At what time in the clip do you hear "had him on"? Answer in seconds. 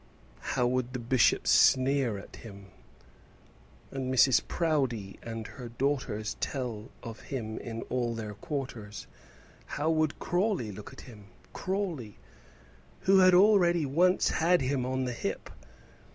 14.29-15.03